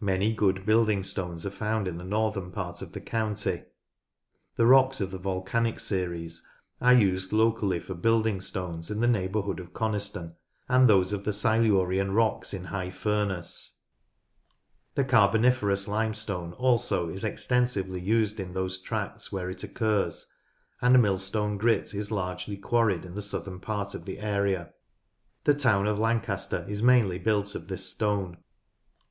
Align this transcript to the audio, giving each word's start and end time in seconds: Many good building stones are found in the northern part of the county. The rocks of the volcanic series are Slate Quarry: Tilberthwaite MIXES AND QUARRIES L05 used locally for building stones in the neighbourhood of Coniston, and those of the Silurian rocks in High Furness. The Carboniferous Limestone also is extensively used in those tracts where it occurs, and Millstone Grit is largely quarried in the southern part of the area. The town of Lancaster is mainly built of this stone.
Many 0.00 0.32
good 0.32 0.64
building 0.64 1.02
stones 1.02 1.44
are 1.44 1.50
found 1.50 1.86
in 1.86 1.98
the 1.98 2.02
northern 2.02 2.50
part 2.52 2.80
of 2.80 2.92
the 2.92 3.02
county. 3.02 3.64
The 4.56 4.64
rocks 4.64 4.98
of 4.98 5.10
the 5.10 5.18
volcanic 5.18 5.78
series 5.78 6.38
are 6.38 6.38
Slate 6.38 6.48
Quarry: 6.48 6.70
Tilberthwaite 6.70 6.80
MIXES 6.80 6.80
AND 6.80 6.80
QUARRIES 6.80 6.80
L05 6.80 7.12
used 7.12 7.32
locally 7.60 7.80
for 7.80 7.94
building 8.00 8.40
stones 8.40 8.90
in 8.90 9.00
the 9.00 9.06
neighbourhood 9.06 9.60
of 9.60 9.74
Coniston, 9.74 10.36
and 10.70 10.88
those 10.88 11.12
of 11.12 11.24
the 11.24 11.34
Silurian 11.34 12.12
rocks 12.12 12.54
in 12.54 12.64
High 12.64 12.88
Furness. 12.88 13.84
The 14.94 15.04
Carboniferous 15.04 15.86
Limestone 15.86 16.54
also 16.54 17.10
is 17.10 17.22
extensively 17.22 18.00
used 18.00 18.40
in 18.40 18.54
those 18.54 18.80
tracts 18.80 19.30
where 19.30 19.50
it 19.50 19.62
occurs, 19.62 20.32
and 20.80 21.02
Millstone 21.02 21.58
Grit 21.58 21.92
is 21.92 22.10
largely 22.10 22.56
quarried 22.56 23.04
in 23.04 23.14
the 23.14 23.20
southern 23.20 23.60
part 23.60 23.94
of 23.94 24.06
the 24.06 24.18
area. 24.20 24.72
The 25.44 25.52
town 25.52 25.86
of 25.86 25.98
Lancaster 25.98 26.64
is 26.70 26.82
mainly 26.82 27.18
built 27.18 27.54
of 27.54 27.68
this 27.68 27.84
stone. 27.84 28.38